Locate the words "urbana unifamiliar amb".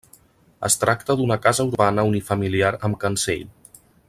1.73-3.03